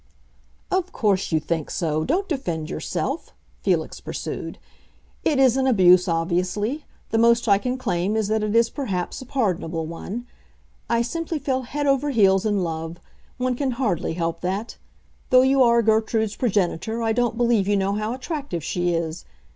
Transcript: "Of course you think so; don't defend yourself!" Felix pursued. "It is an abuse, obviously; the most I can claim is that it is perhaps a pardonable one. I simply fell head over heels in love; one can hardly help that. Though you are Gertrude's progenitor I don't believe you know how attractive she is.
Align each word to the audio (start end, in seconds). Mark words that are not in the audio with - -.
"Of 0.71 0.91
course 0.91 1.31
you 1.31 1.39
think 1.39 1.69
so; 1.69 2.03
don't 2.03 2.27
defend 2.27 2.71
yourself!" 2.71 3.35
Felix 3.61 3.99
pursued. 4.01 4.57
"It 5.23 5.37
is 5.37 5.57
an 5.57 5.67
abuse, 5.67 6.07
obviously; 6.07 6.85
the 7.11 7.19
most 7.19 7.47
I 7.47 7.59
can 7.59 7.77
claim 7.77 8.15
is 8.15 8.27
that 8.27 8.41
it 8.41 8.55
is 8.55 8.71
perhaps 8.71 9.21
a 9.21 9.27
pardonable 9.27 9.85
one. 9.85 10.25
I 10.89 11.03
simply 11.03 11.37
fell 11.37 11.61
head 11.61 11.85
over 11.85 12.09
heels 12.09 12.47
in 12.47 12.63
love; 12.63 12.99
one 13.37 13.53
can 13.55 13.69
hardly 13.73 14.13
help 14.13 14.41
that. 14.41 14.79
Though 15.29 15.43
you 15.43 15.61
are 15.61 15.83
Gertrude's 15.83 16.35
progenitor 16.35 17.03
I 17.03 17.13
don't 17.13 17.37
believe 17.37 17.67
you 17.67 17.77
know 17.77 17.93
how 17.93 18.11
attractive 18.13 18.63
she 18.63 18.95
is. 18.95 19.23